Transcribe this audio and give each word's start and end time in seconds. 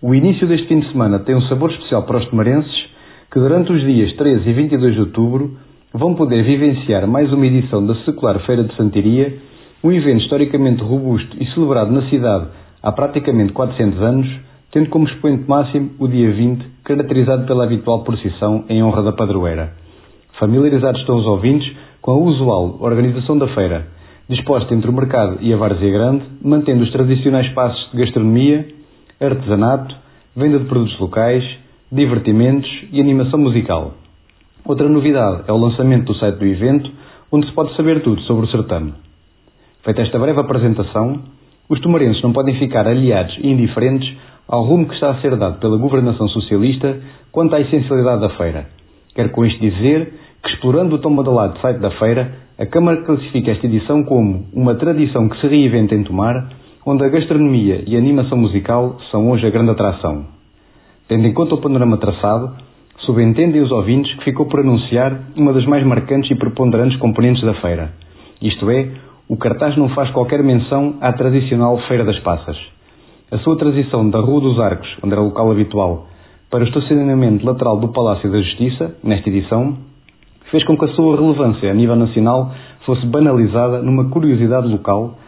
O 0.00 0.14
início 0.14 0.46
deste 0.46 0.68
fim 0.68 0.78
de 0.78 0.92
semana 0.92 1.18
tem 1.18 1.34
um 1.34 1.42
sabor 1.48 1.72
especial 1.72 2.04
para 2.04 2.18
os 2.18 2.26
tomarenses 2.28 2.72
que 3.32 3.38
durante 3.40 3.72
os 3.72 3.80
dias 3.80 4.12
13 4.14 4.48
e 4.48 4.52
22 4.52 4.94
de 4.94 5.00
outubro 5.00 5.56
vão 5.92 6.14
poder 6.14 6.44
vivenciar 6.44 7.04
mais 7.08 7.32
uma 7.32 7.44
edição 7.44 7.84
da 7.84 7.96
secular 8.04 8.38
Feira 8.46 8.62
de 8.62 8.76
Santiria, 8.76 9.36
um 9.82 9.90
evento 9.90 10.22
historicamente 10.22 10.84
robusto 10.84 11.36
e 11.42 11.44
celebrado 11.46 11.90
na 11.90 12.08
cidade 12.08 12.46
há 12.80 12.92
praticamente 12.92 13.52
400 13.52 14.00
anos, 14.00 14.28
tendo 14.70 14.88
como 14.88 15.08
expoente 15.08 15.48
máximo 15.48 15.90
o 15.98 16.06
dia 16.06 16.30
20, 16.30 16.64
caracterizado 16.84 17.44
pela 17.44 17.64
habitual 17.64 18.04
procissão 18.04 18.66
em 18.68 18.80
honra 18.80 19.02
da 19.02 19.12
padroeira. 19.12 19.72
Familiarizados 20.38 21.00
estão 21.00 21.16
os 21.16 21.26
ouvintes 21.26 21.76
com 22.00 22.12
a 22.12 22.16
usual 22.16 22.78
organização 22.80 23.36
da 23.36 23.48
feira, 23.48 23.88
disposta 24.30 24.72
entre 24.72 24.88
o 24.88 24.92
mercado 24.92 25.38
e 25.40 25.52
a 25.52 25.56
várzea 25.56 25.90
grande, 25.90 26.22
mantendo 26.40 26.84
os 26.84 26.92
tradicionais 26.92 27.48
passos 27.48 27.90
de 27.90 27.98
gastronomia, 27.98 28.77
artesanato, 29.20 29.94
venda 30.36 30.58
de 30.58 30.66
produtos 30.66 30.98
locais, 31.00 31.44
divertimentos 31.90 32.68
e 32.92 33.00
animação 33.00 33.38
musical. 33.38 33.94
Outra 34.64 34.88
novidade 34.88 35.44
é 35.46 35.52
o 35.52 35.56
lançamento 35.56 36.06
do 36.06 36.14
site 36.18 36.36
do 36.36 36.46
evento, 36.46 36.90
onde 37.32 37.46
se 37.46 37.52
pode 37.52 37.74
saber 37.76 38.02
tudo 38.02 38.20
sobre 38.22 38.46
o 38.46 38.50
certame. 38.50 38.92
Feita 39.84 40.02
esta 40.02 40.18
breve 40.18 40.40
apresentação, 40.40 41.22
os 41.68 41.80
tomarenses 41.80 42.22
não 42.22 42.32
podem 42.32 42.58
ficar 42.58 42.86
aliados 42.86 43.36
e 43.38 43.48
indiferentes 43.48 44.16
ao 44.46 44.64
rumo 44.64 44.86
que 44.86 44.94
está 44.94 45.10
a 45.10 45.20
ser 45.20 45.36
dado 45.36 45.58
pela 45.58 45.76
governação 45.76 46.28
socialista 46.28 46.98
quanto 47.30 47.54
à 47.54 47.60
essencialidade 47.60 48.20
da 48.20 48.30
feira. 48.30 48.66
Quero 49.14 49.30
com 49.30 49.44
isto 49.44 49.60
dizer 49.60 50.14
que, 50.42 50.50
explorando 50.50 50.96
o 50.96 50.98
tão 50.98 51.14
badalado 51.14 51.58
site 51.60 51.78
da 51.78 51.90
feira, 51.92 52.32
a 52.58 52.66
Câmara 52.66 53.02
classifica 53.02 53.50
esta 53.50 53.66
edição 53.66 54.04
como 54.04 54.46
uma 54.52 54.74
tradição 54.74 55.28
que 55.28 55.40
se 55.40 55.46
reinventa 55.46 55.94
em 55.94 56.04
Tomar 56.04 56.48
onde 56.88 57.04
a 57.04 57.08
gastronomia 57.10 57.84
e 57.86 57.94
a 57.94 57.98
animação 57.98 58.38
musical 58.38 58.96
são 59.10 59.30
hoje 59.30 59.46
a 59.46 59.50
grande 59.50 59.72
atração. 59.72 60.24
Tendo 61.06 61.26
em 61.26 61.34
conta 61.34 61.54
o 61.54 61.60
panorama 61.60 61.98
traçado, 61.98 62.56
subentendem 63.00 63.60
os 63.60 63.70
ouvintes 63.70 64.14
que 64.14 64.24
ficou 64.24 64.46
por 64.46 64.60
anunciar 64.60 65.20
uma 65.36 65.52
das 65.52 65.66
mais 65.66 65.84
marcantes 65.84 66.30
e 66.30 66.34
preponderantes 66.34 66.98
componentes 66.98 67.42
da 67.42 67.52
feira. 67.60 67.92
Isto 68.40 68.70
é, 68.70 68.88
o 69.28 69.36
cartaz 69.36 69.76
não 69.76 69.90
faz 69.90 70.10
qualquer 70.12 70.42
menção 70.42 70.96
à 71.02 71.12
tradicional 71.12 71.76
Feira 71.88 72.06
das 72.06 72.18
Passas. 72.20 72.56
A 73.30 73.36
sua 73.40 73.58
transição 73.58 74.08
da 74.08 74.20
Rua 74.20 74.40
dos 74.40 74.58
Arcos, 74.58 74.88
onde 75.02 75.12
era 75.12 75.20
local 75.20 75.50
habitual, 75.50 76.06
para 76.50 76.64
o 76.64 76.66
estacionamento 76.66 77.44
lateral 77.44 77.78
do 77.78 77.88
Palácio 77.88 78.32
da 78.32 78.40
Justiça, 78.40 78.96
nesta 79.04 79.28
edição, 79.28 79.76
fez 80.50 80.64
com 80.64 80.78
que 80.78 80.86
a 80.86 80.94
sua 80.94 81.16
relevância 81.16 81.70
a 81.70 81.74
nível 81.74 81.96
nacional 81.96 82.50
fosse 82.86 83.04
banalizada 83.04 83.82
numa 83.82 84.08
curiosidade 84.08 84.66
local 84.68 85.18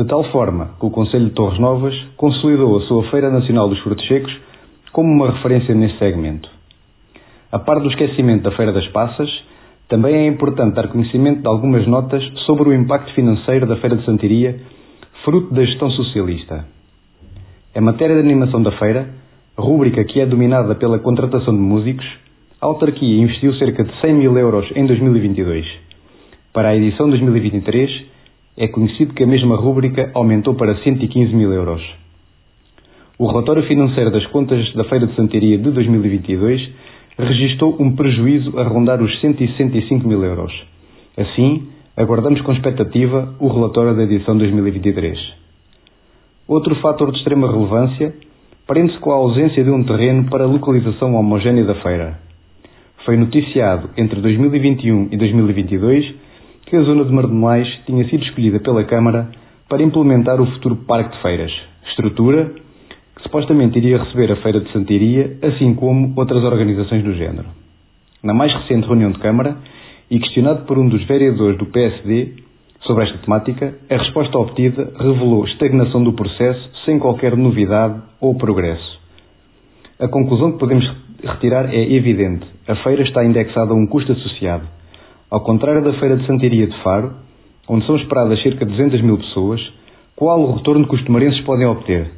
de 0.00 0.06
tal 0.06 0.24
forma 0.30 0.70
que 0.80 0.86
o 0.86 0.90
Conselho 0.90 1.26
de 1.26 1.32
Torres 1.32 1.58
Novas 1.60 1.94
consolidou 2.16 2.78
a 2.78 2.80
sua 2.86 3.04
Feira 3.10 3.28
Nacional 3.28 3.68
dos 3.68 3.78
Frutos 3.80 4.06
Secos 4.08 4.34
como 4.92 5.12
uma 5.12 5.30
referência 5.30 5.74
neste 5.74 5.98
segmento. 5.98 6.48
A 7.52 7.58
par 7.58 7.80
do 7.80 7.88
esquecimento 7.90 8.44
da 8.44 8.52
Feira 8.52 8.72
das 8.72 8.88
Passas, 8.88 9.28
também 9.90 10.14
é 10.14 10.26
importante 10.26 10.74
dar 10.74 10.88
conhecimento 10.88 11.42
de 11.42 11.46
algumas 11.46 11.86
notas 11.86 12.24
sobre 12.46 12.70
o 12.70 12.72
impacto 12.72 13.12
financeiro 13.12 13.66
da 13.66 13.76
Feira 13.76 13.96
de 13.96 14.06
Santiria, 14.06 14.58
fruto 15.22 15.52
da 15.52 15.62
gestão 15.66 15.90
socialista. 15.90 16.64
Em 17.76 17.80
matéria 17.82 18.14
de 18.14 18.22
animação 18.22 18.62
da 18.62 18.72
feira, 18.78 19.10
rúbrica 19.58 20.02
que 20.04 20.18
é 20.18 20.24
dominada 20.24 20.74
pela 20.76 20.98
contratação 20.98 21.52
de 21.52 21.60
músicos, 21.60 22.06
a 22.58 22.64
autarquia 22.66 23.22
investiu 23.22 23.52
cerca 23.56 23.84
de 23.84 24.00
100 24.00 24.14
mil 24.14 24.38
euros 24.38 24.66
em 24.74 24.86
2022. 24.86 25.66
Para 26.54 26.70
a 26.70 26.76
edição 26.76 27.06
2023, 27.10 28.08
é 28.56 28.68
conhecido 28.68 29.14
que 29.14 29.22
a 29.22 29.26
mesma 29.26 29.56
rúbrica 29.56 30.10
aumentou 30.14 30.54
para 30.54 30.76
115 30.76 31.34
mil 31.34 31.52
euros. 31.52 31.82
O 33.18 33.26
relatório 33.26 33.62
financeiro 33.64 34.10
das 34.10 34.26
contas 34.26 34.72
da 34.74 34.84
Feira 34.84 35.06
de 35.06 35.14
Santeria 35.14 35.58
de 35.58 35.70
2022 35.70 36.70
registrou 37.18 37.76
um 37.78 37.94
prejuízo 37.94 38.58
a 38.58 38.62
rondar 38.64 39.02
os 39.02 39.20
165 39.20 40.08
mil 40.08 40.24
euros. 40.24 40.52
Assim, 41.16 41.68
aguardamos 41.96 42.40
com 42.40 42.52
expectativa 42.52 43.34
o 43.38 43.48
relatório 43.48 43.94
da 43.94 44.04
edição 44.04 44.36
2023. 44.38 45.18
Outro 46.48 46.74
fator 46.76 47.12
de 47.12 47.18
extrema 47.18 47.50
relevância 47.50 48.14
prende-se 48.66 48.98
com 49.00 49.12
a 49.12 49.16
ausência 49.16 49.62
de 49.62 49.70
um 49.70 49.84
terreno 49.84 50.30
para 50.30 50.46
localização 50.46 51.14
homogénea 51.14 51.64
da 51.64 51.74
feira. 51.76 52.18
Foi 53.04 53.16
noticiado 53.16 53.90
entre 53.96 54.20
2021 54.20 55.08
e 55.10 55.16
2022 55.16 56.14
que 56.70 56.76
a 56.76 56.82
zona 56.82 57.04
de 57.04 57.12
Mardomais 57.12 57.66
tinha 57.84 58.08
sido 58.08 58.22
escolhida 58.22 58.60
pela 58.60 58.84
Câmara 58.84 59.28
para 59.68 59.82
implementar 59.82 60.40
o 60.40 60.46
futuro 60.52 60.76
Parque 60.76 61.16
de 61.16 61.20
Feiras, 61.20 61.50
estrutura 61.88 62.52
que 63.16 63.22
supostamente 63.24 63.76
iria 63.76 63.98
receber 63.98 64.30
a 64.30 64.36
Feira 64.36 64.60
de 64.60 64.70
Santiria, 64.72 65.36
assim 65.42 65.74
como 65.74 66.14
outras 66.16 66.44
organizações 66.44 67.02
do 67.02 67.12
género. 67.14 67.48
Na 68.22 68.32
mais 68.32 68.54
recente 68.54 68.86
reunião 68.86 69.10
de 69.10 69.18
Câmara, 69.18 69.56
e 70.08 70.20
questionado 70.20 70.64
por 70.64 70.78
um 70.78 70.88
dos 70.88 71.02
vereadores 71.08 71.58
do 71.58 71.66
PSD 71.66 72.34
sobre 72.82 73.02
esta 73.02 73.18
temática, 73.18 73.74
a 73.90 73.96
resposta 73.96 74.38
obtida 74.38 74.92
revelou 74.96 75.44
estagnação 75.46 76.04
do 76.04 76.12
processo 76.12 76.70
sem 76.84 77.00
qualquer 77.00 77.36
novidade 77.36 78.00
ou 78.20 78.36
progresso. 78.36 79.00
A 79.98 80.06
conclusão 80.06 80.52
que 80.52 80.58
podemos 80.60 80.88
retirar 81.24 81.74
é 81.74 81.92
evidente: 81.94 82.46
a 82.68 82.76
feira 82.76 83.02
está 83.02 83.24
indexada 83.24 83.72
a 83.72 83.76
um 83.76 83.88
custo 83.88 84.12
associado 84.12 84.78
ao 85.30 85.40
contrário 85.42 85.82
da 85.84 85.92
Feira 86.00 86.16
de 86.16 86.26
Santiria 86.26 86.66
de 86.66 86.82
Faro, 86.82 87.14
onde 87.68 87.86
são 87.86 87.96
esperadas 87.96 88.42
cerca 88.42 88.66
de 88.66 88.72
200 88.72 89.00
mil 89.02 89.16
pessoas, 89.16 89.60
qual 90.16 90.40
o 90.40 90.56
retorno 90.56 90.88
que 90.88 90.96
os 90.96 91.04
tomarenses 91.04 91.40
podem 91.42 91.66
obter? 91.66 92.10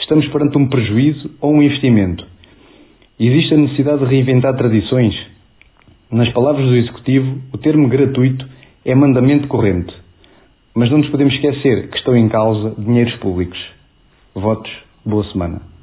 Estamos 0.00 0.26
perante 0.28 0.58
um 0.58 0.68
prejuízo 0.68 1.30
ou 1.40 1.54
um 1.54 1.62
investimento? 1.62 2.26
Existe 3.18 3.54
a 3.54 3.58
necessidade 3.58 4.00
de 4.00 4.06
reinventar 4.06 4.56
tradições? 4.56 5.14
Nas 6.10 6.32
palavras 6.32 6.66
do 6.66 6.76
Executivo, 6.76 7.38
o 7.52 7.58
termo 7.58 7.88
gratuito 7.88 8.44
é 8.84 8.94
mandamento 8.94 9.46
corrente. 9.46 9.94
Mas 10.74 10.90
não 10.90 10.98
nos 10.98 11.08
podemos 11.10 11.34
esquecer 11.34 11.90
que 11.90 11.96
estão 11.96 12.16
em 12.16 12.28
causa 12.28 12.74
dinheiros 12.78 13.14
públicos. 13.16 13.58
Votos, 14.34 14.70
boa 15.04 15.24
semana. 15.30 15.77